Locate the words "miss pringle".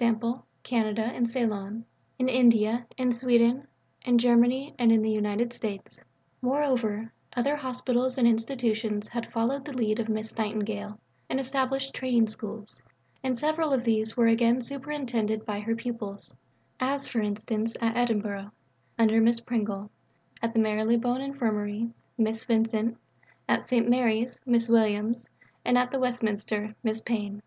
19.20-19.92